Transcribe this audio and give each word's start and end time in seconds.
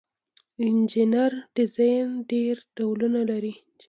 انجنیری 0.65 1.39
ډیزاین 1.55 2.09
ډیر 2.31 2.55
ډولونه 2.75 3.21
لري. 3.29 3.53